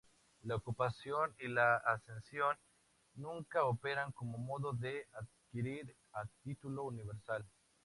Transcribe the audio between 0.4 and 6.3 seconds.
La ocupación y la accesión Nunca operan como modo de adquirir a